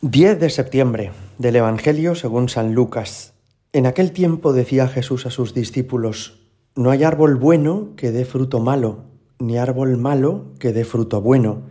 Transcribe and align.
10 0.00 0.38
de 0.38 0.48
septiembre 0.48 1.10
del 1.38 1.56
Evangelio 1.56 2.14
según 2.14 2.48
San 2.48 2.72
Lucas. 2.72 3.34
En 3.72 3.84
aquel 3.84 4.12
tiempo 4.12 4.52
decía 4.52 4.86
Jesús 4.86 5.26
a 5.26 5.30
sus 5.32 5.54
discípulos, 5.54 6.46
No 6.76 6.92
hay 6.92 7.02
árbol 7.02 7.34
bueno 7.34 7.96
que 7.96 8.12
dé 8.12 8.24
fruto 8.24 8.60
malo, 8.60 9.06
ni 9.40 9.58
árbol 9.58 9.96
malo 9.96 10.52
que 10.60 10.72
dé 10.72 10.84
fruto 10.84 11.20
bueno. 11.20 11.62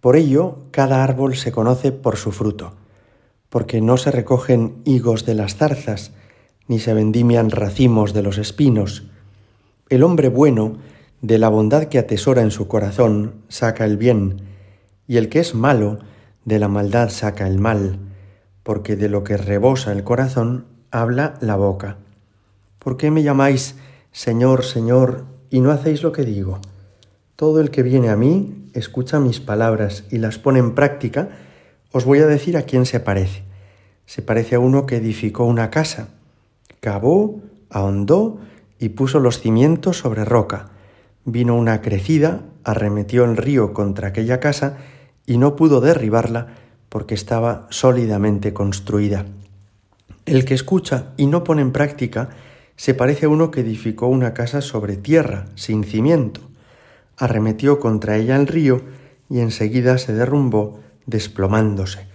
Por 0.00 0.16
ello, 0.16 0.60
cada 0.70 1.04
árbol 1.04 1.36
se 1.36 1.52
conoce 1.52 1.92
por 1.92 2.16
su 2.16 2.32
fruto, 2.32 2.72
porque 3.50 3.82
no 3.82 3.98
se 3.98 4.12
recogen 4.12 4.80
higos 4.86 5.26
de 5.26 5.34
las 5.34 5.56
zarzas, 5.56 6.12
ni 6.68 6.78
se 6.78 6.94
vendimian 6.94 7.50
racimos 7.50 8.14
de 8.14 8.22
los 8.22 8.38
espinos. 8.38 9.08
El 9.90 10.04
hombre 10.04 10.30
bueno, 10.30 10.78
de 11.20 11.36
la 11.36 11.50
bondad 11.50 11.84
que 11.88 11.98
atesora 11.98 12.40
en 12.40 12.50
su 12.50 12.66
corazón, 12.66 13.42
saca 13.48 13.84
el 13.84 13.98
bien, 13.98 14.40
y 15.06 15.18
el 15.18 15.28
que 15.28 15.40
es 15.40 15.54
malo, 15.54 15.98
de 16.48 16.58
la 16.58 16.68
maldad 16.68 17.10
saca 17.10 17.46
el 17.46 17.58
mal, 17.58 17.98
porque 18.62 18.96
de 18.96 19.10
lo 19.10 19.22
que 19.22 19.36
rebosa 19.36 19.92
el 19.92 20.02
corazón 20.02 20.64
habla 20.90 21.34
la 21.42 21.56
boca. 21.56 21.98
¿Por 22.78 22.96
qué 22.96 23.10
me 23.10 23.22
llamáis 23.22 23.76
Señor, 24.12 24.64
Señor, 24.64 25.26
y 25.50 25.60
no 25.60 25.70
hacéis 25.70 26.02
lo 26.02 26.10
que 26.10 26.24
digo? 26.24 26.58
Todo 27.36 27.60
el 27.60 27.70
que 27.70 27.82
viene 27.82 28.08
a 28.08 28.16
mí, 28.16 28.70
escucha 28.72 29.20
mis 29.20 29.40
palabras 29.40 30.04
y 30.10 30.18
las 30.18 30.38
pone 30.38 30.58
en 30.58 30.74
práctica, 30.74 31.28
os 31.92 32.06
voy 32.06 32.20
a 32.20 32.26
decir 32.26 32.56
a 32.56 32.62
quién 32.62 32.86
se 32.86 32.98
parece. 32.98 33.42
Se 34.06 34.22
parece 34.22 34.54
a 34.54 34.60
uno 34.60 34.86
que 34.86 34.96
edificó 34.96 35.44
una 35.44 35.68
casa, 35.68 36.08
cavó, 36.80 37.42
ahondó 37.68 38.38
y 38.78 38.88
puso 38.88 39.20
los 39.20 39.40
cimientos 39.40 39.98
sobre 39.98 40.24
roca. 40.24 40.70
Vino 41.26 41.54
una 41.56 41.82
crecida, 41.82 42.40
arremetió 42.64 43.26
el 43.26 43.36
río 43.36 43.74
contra 43.74 44.08
aquella 44.08 44.40
casa 44.40 44.78
y 45.28 45.36
no 45.36 45.56
pudo 45.56 45.82
derribarla 45.82 46.46
porque 46.88 47.14
estaba 47.14 47.66
sólidamente 47.68 48.54
construida. 48.54 49.26
El 50.24 50.46
que 50.46 50.54
escucha 50.54 51.12
y 51.18 51.26
no 51.26 51.44
pone 51.44 51.60
en 51.60 51.70
práctica 51.70 52.30
se 52.76 52.94
parece 52.94 53.26
a 53.26 53.28
uno 53.28 53.50
que 53.50 53.60
edificó 53.60 54.06
una 54.06 54.32
casa 54.32 54.62
sobre 54.62 54.96
tierra, 54.96 55.44
sin 55.54 55.84
cimiento. 55.84 56.40
Arremetió 57.18 57.78
contra 57.78 58.16
ella 58.16 58.36
el 58.36 58.46
río 58.46 58.80
y 59.28 59.40
enseguida 59.40 59.98
se 59.98 60.14
derrumbó, 60.14 60.80
desplomándose, 61.04 62.06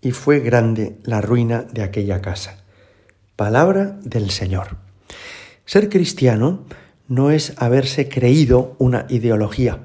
y 0.00 0.12
fue 0.12 0.38
grande 0.38 0.98
la 1.02 1.20
ruina 1.20 1.62
de 1.72 1.82
aquella 1.82 2.20
casa. 2.20 2.62
Palabra 3.34 3.98
del 4.04 4.30
Señor. 4.30 4.76
Ser 5.64 5.88
cristiano 5.88 6.66
no 7.08 7.32
es 7.32 7.54
haberse 7.56 8.08
creído 8.08 8.76
una 8.78 9.06
ideología, 9.08 9.80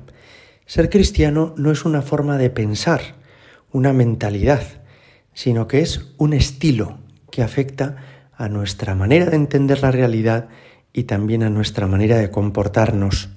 ser 0.65 0.89
cristiano 0.89 1.53
no 1.57 1.71
es 1.71 1.85
una 1.85 2.01
forma 2.01 2.37
de 2.37 2.49
pensar, 2.49 3.15
una 3.71 3.93
mentalidad, 3.93 4.63
sino 5.33 5.67
que 5.67 5.81
es 5.81 6.13
un 6.17 6.33
estilo 6.33 6.97
que 7.31 7.43
afecta 7.43 7.97
a 8.33 8.49
nuestra 8.49 8.95
manera 8.95 9.25
de 9.27 9.35
entender 9.35 9.81
la 9.81 9.91
realidad 9.91 10.47
y 10.93 11.03
también 11.03 11.43
a 11.43 11.49
nuestra 11.49 11.87
manera 11.87 12.17
de 12.17 12.31
comportarnos. 12.31 13.29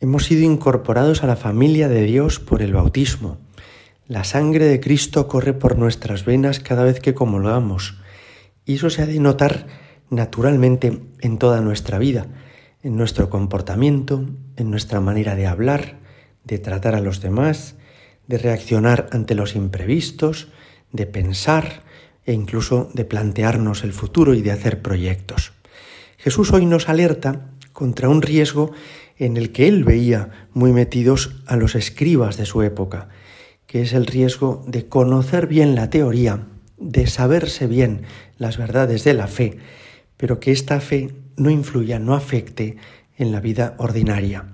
Hemos 0.00 0.24
sido 0.26 0.42
incorporados 0.42 1.22
a 1.22 1.26
la 1.26 1.36
familia 1.36 1.88
de 1.88 2.02
Dios 2.02 2.38
por 2.38 2.60
el 2.60 2.72
bautismo. 2.72 3.38
La 4.06 4.24
sangre 4.24 4.66
de 4.66 4.80
Cristo 4.80 5.28
corre 5.28 5.54
por 5.54 5.78
nuestras 5.78 6.24
venas 6.24 6.60
cada 6.60 6.84
vez 6.84 7.00
que 7.00 7.14
comulgamos. 7.14 7.98
Y 8.64 8.74
eso 8.74 8.90
se 8.90 9.02
ha 9.02 9.06
de 9.06 9.20
notar 9.20 9.66
naturalmente 10.10 11.00
en 11.20 11.38
toda 11.38 11.60
nuestra 11.60 11.98
vida, 11.98 12.26
en 12.82 12.96
nuestro 12.96 13.30
comportamiento, 13.30 14.26
en 14.56 14.70
nuestra 14.70 15.00
manera 15.00 15.34
de 15.34 15.46
hablar, 15.46 15.98
de 16.44 16.58
tratar 16.58 16.94
a 16.94 17.00
los 17.00 17.20
demás, 17.20 17.76
de 18.26 18.38
reaccionar 18.38 19.08
ante 19.12 19.34
los 19.34 19.54
imprevistos, 19.54 20.48
de 20.92 21.06
pensar 21.06 21.82
e 22.24 22.32
incluso 22.32 22.90
de 22.94 23.04
plantearnos 23.04 23.84
el 23.84 23.92
futuro 23.92 24.34
y 24.34 24.42
de 24.42 24.52
hacer 24.52 24.82
proyectos. 24.82 25.52
Jesús 26.18 26.52
hoy 26.52 26.66
nos 26.66 26.88
alerta 26.88 27.50
contra 27.72 28.08
un 28.08 28.22
riesgo 28.22 28.72
en 29.18 29.36
el 29.36 29.52
que 29.52 29.68
él 29.68 29.84
veía 29.84 30.48
muy 30.52 30.72
metidos 30.72 31.42
a 31.46 31.56
los 31.56 31.74
escribas 31.74 32.36
de 32.36 32.46
su 32.46 32.62
época, 32.62 33.08
que 33.66 33.82
es 33.82 33.92
el 33.92 34.06
riesgo 34.06 34.64
de 34.66 34.86
conocer 34.86 35.46
bien 35.46 35.74
la 35.74 35.90
teoría, 35.90 36.46
de 36.78 37.06
saberse 37.06 37.66
bien 37.66 38.02
las 38.36 38.58
verdades 38.58 39.04
de 39.04 39.14
la 39.14 39.26
fe, 39.26 39.58
pero 40.16 40.40
que 40.40 40.52
esta 40.52 40.80
fe 40.80 41.10
no 41.36 41.50
influya, 41.50 41.98
no 41.98 42.14
afecte 42.14 42.76
en 43.16 43.32
la 43.32 43.40
vida 43.40 43.74
ordinaria. 43.78 44.46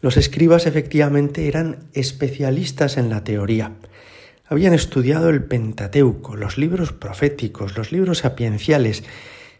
Los 0.00 0.16
escribas 0.16 0.66
efectivamente 0.66 1.48
eran 1.48 1.88
especialistas 1.94 2.98
en 2.98 3.08
la 3.08 3.24
teoría. 3.24 3.72
Habían 4.48 4.74
estudiado 4.74 5.30
el 5.30 5.44
Pentateuco, 5.44 6.36
los 6.36 6.58
libros 6.58 6.92
proféticos, 6.92 7.76
los 7.76 7.92
libros 7.92 8.18
sapienciales. 8.18 9.04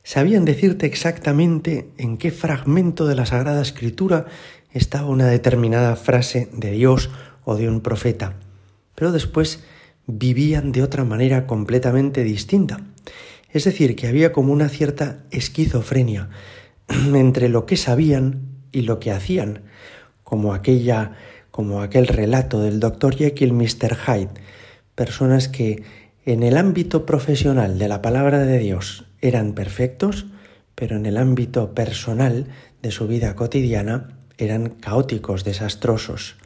Sabían 0.03 0.45
decirte 0.45 0.87
exactamente 0.87 1.89
en 1.97 2.19
qué 2.19 2.31
fragmento 2.31 3.07
de 3.07 3.17
la 3.17 3.27
Sagrada 3.27 3.63
Escritura 3.63 4.27
estaba 4.73 5.09
una 5.09 5.27
determinada 5.27 5.97
frase 5.97 6.49
de 6.53 6.71
Dios 6.73 7.11
o 7.45 7.57
de 7.57 7.69
un 7.69 7.81
profeta. 7.81 8.35
Pero 8.95 9.13
después 9.13 9.65
vivían 10.07 10.71
de 10.71 10.83
otra 10.83 11.05
manera 11.05 11.47
completamente 11.47 12.23
distinta. 12.23 12.81
Es 13.51 13.65
decir, 13.65 13.97
que 13.97 14.07
había 14.07 14.33
como 14.33 14.53
una 14.53 14.69
cierta 14.69 15.25
esquizofrenia 15.31 16.29
entre 16.89 17.49
lo 17.49 17.67
que 17.67 17.77
sabían 17.77 18.43
y 18.71 18.83
lo 18.83 19.01
que 19.01 19.11
hacían 19.11 19.63
como 20.27 20.55
aquella 20.55 21.13
como 21.53 21.81
aquel 21.81 22.09
relato 22.09 22.61
del 22.61 22.81
Dr. 22.81 23.17
Jekyll 23.17 23.53
Mr. 23.53 23.97
Hyde, 23.97 24.29
personas 24.97 25.49
que 25.49 25.85
en 26.27 26.43
el 26.43 26.59
ámbito 26.59 27.07
profesional 27.07 27.79
de 27.79 27.89
la 27.89 28.03
palabra 28.03 28.41
de 28.41 28.59
Dios 28.59 29.07
eran 29.23 29.55
perfectos, 29.55 30.27
pero 30.75 30.97
en 30.97 31.07
el 31.07 31.17
ámbito 31.17 31.75
personal 31.75 32.49
de 32.83 32.91
su 32.91 33.07
vida 33.07 33.37
cotidiana 33.37 34.19
eran 34.37 34.69
caóticos, 34.69 35.45
desastrosos. 35.45 36.37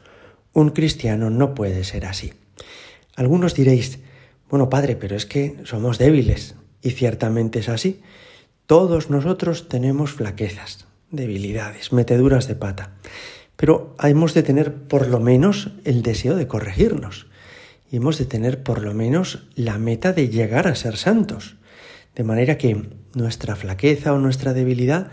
Un 0.53 0.69
cristiano 0.69 1.31
no 1.31 1.55
puede 1.55 1.83
ser 1.83 2.05
así. 2.05 2.33
Algunos 3.15 3.55
diréis, 3.55 3.99
bueno, 4.47 4.69
padre, 4.69 4.95
pero 4.95 5.15
es 5.15 5.25
que 5.25 5.57
somos 5.63 5.97
débiles, 5.97 6.55
y 6.83 6.91
ciertamente 6.91 7.59
es 7.59 7.67
así. 7.67 8.01
Todos 8.67 9.09
nosotros 9.09 9.67
tenemos 9.67 10.11
flaquezas, 10.11 10.85
debilidades, 11.09 11.91
meteduras 11.91 12.47
de 12.47 12.55
pata 12.55 12.91
pero 13.61 13.95
hemos 14.01 14.33
de 14.33 14.41
tener 14.41 14.73
por 14.73 15.05
lo 15.05 15.19
menos 15.19 15.69
el 15.85 16.01
deseo 16.01 16.35
de 16.35 16.47
corregirnos 16.47 17.27
y 17.91 17.97
hemos 17.97 18.17
de 18.17 18.25
tener 18.25 18.63
por 18.63 18.81
lo 18.81 18.95
menos 18.95 19.43
la 19.53 19.77
meta 19.77 20.13
de 20.13 20.29
llegar 20.29 20.67
a 20.67 20.73
ser 20.73 20.97
santos. 20.97 21.57
De 22.15 22.23
manera 22.23 22.57
que 22.57 22.89
nuestra 23.13 23.55
flaqueza 23.55 24.13
o 24.13 24.17
nuestra 24.17 24.53
debilidad, 24.53 25.11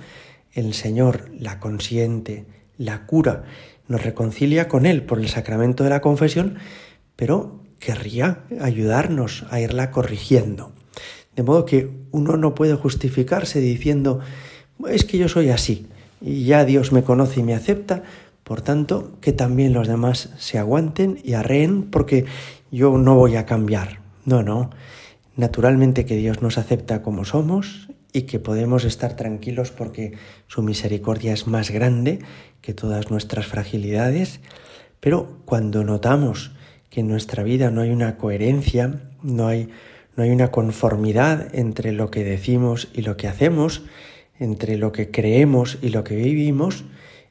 el 0.54 0.72
Señor 0.72 1.30
la 1.38 1.60
consiente, 1.60 2.46
la 2.78 3.04
cura, 3.04 3.44
nos 3.86 4.02
reconcilia 4.02 4.66
con 4.66 4.86
Él 4.86 5.02
por 5.02 5.18
el 5.18 5.28
sacramento 5.28 5.84
de 5.84 5.90
la 5.90 6.00
confesión, 6.00 6.56
pero 7.16 7.60
querría 7.78 8.44
ayudarnos 8.62 9.44
a 9.50 9.60
irla 9.60 9.90
corrigiendo. 9.90 10.72
De 11.36 11.42
modo 11.42 11.66
que 11.66 11.90
uno 12.12 12.38
no 12.38 12.54
puede 12.54 12.76
justificarse 12.76 13.60
diciendo, 13.60 14.20
es 14.88 15.04
que 15.04 15.18
yo 15.18 15.28
soy 15.28 15.50
así, 15.50 15.86
y 16.22 16.44
ya 16.44 16.64
Dios 16.64 16.92
me 16.92 17.02
conoce 17.02 17.40
y 17.40 17.42
me 17.42 17.54
acepta, 17.54 18.04
por 18.48 18.62
tanto, 18.62 19.12
que 19.20 19.34
también 19.34 19.74
los 19.74 19.86
demás 19.86 20.30
se 20.38 20.58
aguanten 20.58 21.20
y 21.22 21.34
arreen 21.34 21.82
porque 21.82 22.24
yo 22.70 22.96
no 22.96 23.14
voy 23.14 23.36
a 23.36 23.44
cambiar. 23.44 24.00
No, 24.24 24.42
no. 24.42 24.70
Naturalmente 25.36 26.06
que 26.06 26.16
Dios 26.16 26.40
nos 26.40 26.56
acepta 26.56 27.02
como 27.02 27.26
somos 27.26 27.90
y 28.10 28.22
que 28.22 28.38
podemos 28.38 28.86
estar 28.86 29.16
tranquilos 29.16 29.70
porque 29.70 30.14
su 30.46 30.62
misericordia 30.62 31.34
es 31.34 31.46
más 31.46 31.70
grande 31.70 32.20
que 32.62 32.72
todas 32.72 33.10
nuestras 33.10 33.46
fragilidades. 33.46 34.40
Pero 34.98 35.40
cuando 35.44 35.84
notamos 35.84 36.52
que 36.88 37.00
en 37.00 37.08
nuestra 37.08 37.42
vida 37.42 37.70
no 37.70 37.82
hay 37.82 37.90
una 37.90 38.16
coherencia, 38.16 39.10
no 39.22 39.46
hay, 39.46 39.68
no 40.16 40.22
hay 40.22 40.30
una 40.30 40.50
conformidad 40.50 41.54
entre 41.54 41.92
lo 41.92 42.10
que 42.10 42.24
decimos 42.24 42.88
y 42.94 43.02
lo 43.02 43.18
que 43.18 43.28
hacemos, 43.28 43.82
entre 44.38 44.78
lo 44.78 44.90
que 44.90 45.10
creemos 45.10 45.76
y 45.82 45.90
lo 45.90 46.02
que 46.02 46.16
vivimos, 46.16 46.86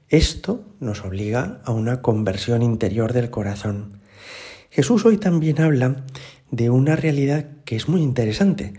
esto 0.10 0.64
nos 0.80 1.04
obliga 1.04 1.62
a 1.66 1.72
una 1.72 2.02
conversión 2.02 2.62
interior 2.62 3.12
del 3.12 3.30
corazón. 3.30 4.00
Jesús 4.70 5.06
hoy 5.06 5.18
también 5.18 5.60
habla 5.60 6.06
de 6.50 6.70
una 6.70 6.96
realidad 6.96 7.48
que 7.66 7.76
es 7.76 7.90
muy 7.90 8.02
interesante 8.02 8.74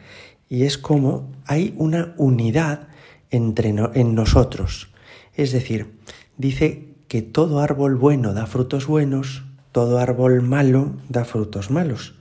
y 0.48 0.62
es 0.62 0.78
como 0.78 1.30
hay 1.44 1.74
una 1.76 2.14
unidad 2.16 2.88
entre 3.30 3.68
en 3.68 4.14
nosotros. 4.14 4.90
Es 5.34 5.52
decir, 5.52 5.98
dice 6.38 6.94
que 7.08 7.20
todo 7.20 7.60
árbol 7.60 7.96
bueno 7.96 8.32
da 8.32 8.46
frutos 8.46 8.86
buenos, 8.86 9.44
todo 9.72 9.98
árbol 9.98 10.40
malo 10.40 10.94
da 11.10 11.26
frutos 11.26 11.70
malos 11.70 12.14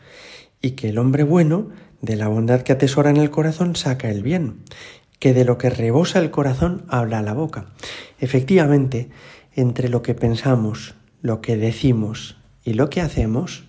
y 0.62 0.72
que 0.72 0.90
el 0.90 0.98
hombre 0.98 1.24
bueno 1.24 1.70
de 2.02 2.18
la 2.18 2.28
bondad 2.28 2.62
que 2.62 2.74
atesora 2.74 3.10
en 3.10 3.18
el 3.18 3.30
corazón 3.30 3.78
saca 3.78 4.10
el 4.10 4.22
bien 4.22 4.64
que 5.20 5.34
de 5.34 5.46
lo 5.46 5.58
que 5.58 5.70
rebosa 5.70 6.20
el 6.20 6.32
corazón 6.32 6.86
habla 6.88 7.22
la 7.22 7.34
boca. 7.34 7.68
Efectivamente, 8.20 9.10
entre 9.56 9.90
lo 9.90 10.02
que 10.02 10.14
pensamos, 10.14 10.96
lo 11.22 11.42
que 11.42 11.58
decimos 11.58 12.38
y 12.64 12.74
lo 12.74 12.90
que 12.90 13.02
hacemos, 13.02 13.66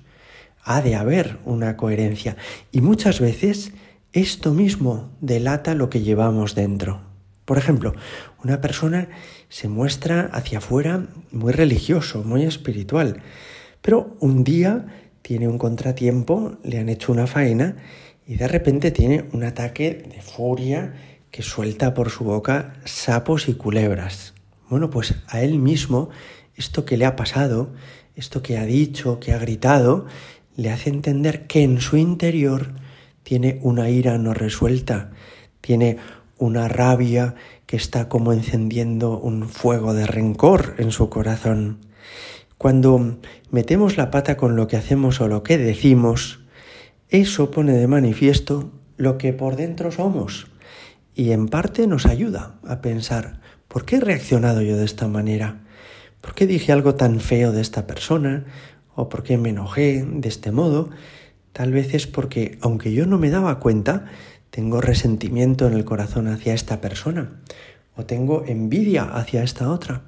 ha 0.62 0.82
de 0.82 0.94
haber 0.94 1.38
una 1.44 1.76
coherencia. 1.76 2.36
Y 2.72 2.82
muchas 2.82 3.20
veces 3.20 3.72
esto 4.12 4.52
mismo 4.52 5.10
delata 5.20 5.74
lo 5.74 5.88
que 5.88 6.02
llevamos 6.02 6.54
dentro. 6.54 7.00
Por 7.44 7.56
ejemplo, 7.56 7.94
una 8.44 8.60
persona 8.60 9.08
se 9.48 9.68
muestra 9.68 10.28
hacia 10.32 10.58
afuera 10.58 11.06
muy 11.32 11.52
religioso, 11.52 12.22
muy 12.22 12.44
espiritual, 12.44 13.22
pero 13.80 14.16
un 14.20 14.44
día 14.44 14.86
tiene 15.22 15.48
un 15.48 15.56
contratiempo, 15.56 16.58
le 16.62 16.78
han 16.78 16.90
hecho 16.90 17.12
una 17.12 17.26
faena 17.26 17.76
y 18.26 18.36
de 18.36 18.48
repente 18.48 18.90
tiene 18.90 19.24
un 19.32 19.44
ataque 19.44 20.06
de 20.14 20.20
furia 20.20 20.92
que 21.30 21.42
suelta 21.42 21.94
por 21.94 22.10
su 22.10 22.24
boca 22.24 22.74
sapos 22.84 23.48
y 23.48 23.54
culebras. 23.54 24.34
Bueno, 24.68 24.90
pues 24.90 25.14
a 25.28 25.42
él 25.42 25.58
mismo 25.58 26.10
esto 26.56 26.84
que 26.84 26.96
le 26.96 27.06
ha 27.06 27.16
pasado, 27.16 27.72
esto 28.16 28.42
que 28.42 28.58
ha 28.58 28.64
dicho, 28.64 29.20
que 29.20 29.32
ha 29.32 29.38
gritado, 29.38 30.06
le 30.56 30.70
hace 30.70 30.90
entender 30.90 31.46
que 31.46 31.62
en 31.62 31.80
su 31.80 31.96
interior 31.96 32.72
tiene 33.22 33.58
una 33.62 33.90
ira 33.90 34.18
no 34.18 34.34
resuelta, 34.34 35.10
tiene 35.60 35.98
una 36.36 36.68
rabia 36.68 37.34
que 37.66 37.76
está 37.76 38.08
como 38.08 38.32
encendiendo 38.32 39.18
un 39.18 39.48
fuego 39.48 39.94
de 39.94 40.06
rencor 40.06 40.74
en 40.78 40.90
su 40.90 41.08
corazón. 41.10 41.78
Cuando 42.56 43.18
metemos 43.50 43.96
la 43.96 44.10
pata 44.10 44.36
con 44.36 44.56
lo 44.56 44.66
que 44.66 44.76
hacemos 44.76 45.20
o 45.20 45.28
lo 45.28 45.42
que 45.42 45.58
decimos, 45.58 46.40
eso 47.08 47.50
pone 47.50 47.72
de 47.72 47.86
manifiesto 47.86 48.72
lo 48.96 49.16
que 49.16 49.32
por 49.32 49.56
dentro 49.56 49.92
somos 49.92 50.48
y 51.18 51.32
en 51.32 51.48
parte 51.48 51.88
nos 51.88 52.06
ayuda 52.06 52.54
a 52.64 52.80
pensar, 52.80 53.40
¿por 53.66 53.84
qué 53.84 53.96
he 53.96 54.00
reaccionado 54.00 54.62
yo 54.62 54.76
de 54.76 54.84
esta 54.84 55.08
manera? 55.08 55.64
¿Por 56.20 56.32
qué 56.32 56.46
dije 56.46 56.70
algo 56.70 56.94
tan 56.94 57.18
feo 57.18 57.50
de 57.50 57.60
esta 57.60 57.88
persona? 57.88 58.44
¿O 58.94 59.08
por 59.08 59.24
qué 59.24 59.36
me 59.36 59.48
enojé 59.48 60.06
de 60.08 60.28
este 60.28 60.52
modo? 60.52 60.90
Tal 61.52 61.72
vez 61.72 61.92
es 61.92 62.06
porque, 62.06 62.56
aunque 62.60 62.92
yo 62.92 63.04
no 63.04 63.18
me 63.18 63.30
daba 63.30 63.58
cuenta, 63.58 64.04
tengo 64.50 64.80
resentimiento 64.80 65.66
en 65.66 65.72
el 65.72 65.84
corazón 65.84 66.28
hacia 66.28 66.54
esta 66.54 66.80
persona, 66.80 67.40
o 67.96 68.04
tengo 68.04 68.44
envidia 68.46 69.02
hacia 69.02 69.42
esta 69.42 69.72
otra, 69.72 70.02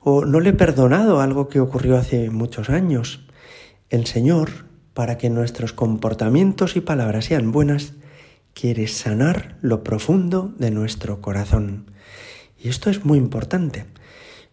o 0.00 0.24
no 0.24 0.40
le 0.40 0.50
he 0.50 0.54
perdonado 0.54 1.20
algo 1.20 1.48
que 1.48 1.60
ocurrió 1.60 1.96
hace 1.96 2.30
muchos 2.30 2.68
años. 2.68 3.28
El 3.90 4.06
Señor, 4.06 4.66
para 4.92 5.18
que 5.18 5.30
nuestros 5.30 5.72
comportamientos 5.72 6.74
y 6.74 6.80
palabras 6.80 7.26
sean 7.26 7.52
buenas, 7.52 7.92
quiere 8.58 8.88
sanar 8.88 9.56
lo 9.60 9.84
profundo 9.84 10.52
de 10.58 10.72
nuestro 10.72 11.20
corazón. 11.20 11.92
Y 12.58 12.68
esto 12.68 12.90
es 12.90 13.04
muy 13.04 13.16
importante. 13.16 13.84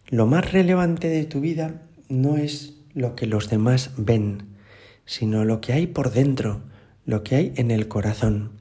Lo 0.06 0.26
más 0.26 0.52
relevante 0.52 1.08
de 1.08 1.24
tu 1.24 1.40
vida 1.40 1.82
no 2.08 2.36
es 2.36 2.74
lo 2.94 3.16
que 3.16 3.26
los 3.26 3.50
demás 3.50 3.90
ven, 3.96 4.44
sino 5.06 5.44
lo 5.44 5.60
que 5.60 5.72
hay 5.72 5.88
por 5.88 6.12
dentro, 6.12 6.60
lo 7.04 7.24
que 7.24 7.34
hay 7.34 7.52
en 7.56 7.72
el 7.72 7.88
corazón. 7.88 8.52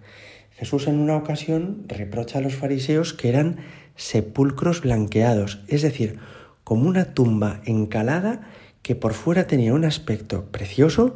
Jesús 0.50 0.88
en 0.88 0.98
una 0.98 1.16
ocasión 1.16 1.84
reprocha 1.88 2.40
a 2.40 2.42
los 2.42 2.56
fariseos 2.56 3.14
que 3.14 3.30
eran 3.30 3.58
sepulcros 3.96 4.82
blanqueados, 4.82 5.60
es 5.68 5.84
decir, 5.84 6.18
como 6.64 6.90
una 6.90 7.14
tumba 7.14 7.62
encalada 7.66 8.50
que 8.82 8.96
por 8.96 9.14
fuera 9.14 9.46
tenía 9.46 9.76
un 9.76 9.86
aspecto 9.86 10.46
precioso, 10.46 11.16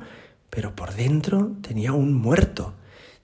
pero 0.51 0.75
por 0.75 0.93
dentro 0.93 1.53
tenía 1.61 1.93
un 1.93 2.13
muerto, 2.13 2.75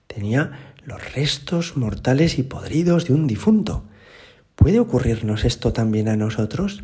tenía 0.08 0.74
los 0.86 1.14
restos 1.14 1.76
mortales 1.76 2.38
y 2.38 2.42
podridos 2.42 3.06
de 3.06 3.12
un 3.12 3.26
difunto. 3.26 3.84
¿Puede 4.54 4.80
ocurrirnos 4.80 5.44
esto 5.44 5.74
también 5.74 6.08
a 6.08 6.16
nosotros? 6.16 6.82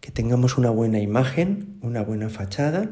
que 0.00 0.10
tengamos 0.10 0.56
una 0.56 0.70
buena 0.70 0.98
imagen, 0.98 1.78
una 1.82 2.02
buena 2.02 2.30
fachada, 2.30 2.90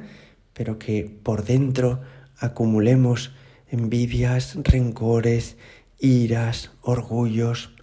pero 0.52 0.78
que 0.78 1.10
por 1.22 1.44
dentro 1.44 2.00
acumulemos 2.38 3.32
envidias, 3.70 4.56
rencores, 4.62 5.56
iras, 5.98 6.70
orgullos. 6.82 7.74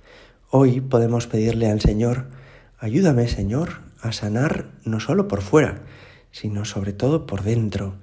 Hoy 0.49 0.81
podemos 0.81 1.27
pedirle 1.27 1.69
al 1.69 1.81
Señor, 1.81 2.29
ayúdame 2.77 3.27
Señor 3.27 3.81
a 3.99 4.11
sanar 4.11 4.69
no 4.83 4.99
solo 4.99 5.27
por 5.27 5.41
fuera, 5.41 5.83
sino 6.31 6.65
sobre 6.65 6.93
todo 6.93 7.25
por 7.25 7.43
dentro, 7.43 7.95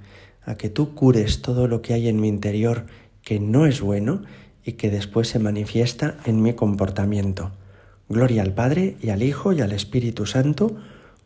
a 0.44 0.56
que 0.56 0.68
tú 0.68 0.94
cures 0.94 1.40
todo 1.40 1.68
lo 1.68 1.82
que 1.82 1.94
hay 1.94 2.08
en 2.08 2.20
mi 2.20 2.28
interior 2.28 2.86
que 3.22 3.38
no 3.38 3.66
es 3.66 3.80
bueno 3.80 4.22
y 4.64 4.72
que 4.72 4.90
después 4.90 5.28
se 5.28 5.38
manifiesta 5.38 6.16
en 6.24 6.42
mi 6.42 6.54
comportamiento. 6.54 7.52
Gloria 8.08 8.42
al 8.42 8.54
Padre 8.54 8.96
y 9.02 9.10
al 9.10 9.22
Hijo 9.22 9.52
y 9.52 9.60
al 9.60 9.72
Espíritu 9.72 10.26
Santo, 10.26 10.76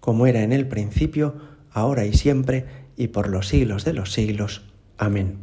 como 0.00 0.26
era 0.26 0.42
en 0.42 0.52
el 0.52 0.66
principio, 0.68 1.34
ahora 1.70 2.06
y 2.06 2.12
siempre, 2.12 2.66
y 2.96 3.08
por 3.08 3.28
los 3.28 3.48
siglos 3.48 3.84
de 3.84 3.92
los 3.92 4.12
siglos. 4.12 4.62
Amén. 4.96 5.36